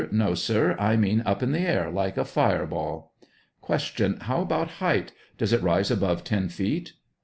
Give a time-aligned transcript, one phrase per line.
[0.11, 3.13] No, sir; I mean up in the air, like a fire ball.
[3.63, 4.15] Q.
[4.21, 6.93] How about height; does it rise above ten feet?